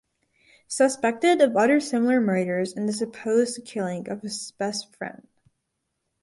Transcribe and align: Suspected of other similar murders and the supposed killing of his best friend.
Suspected 0.67 1.41
of 1.41 1.55
other 1.55 1.79
similar 1.79 2.19
murders 2.19 2.73
and 2.73 2.89
the 2.89 2.93
supposed 2.93 3.63
killing 3.65 4.09
of 4.09 4.23
his 4.23 4.51
best 4.57 4.91
friend. 4.95 5.27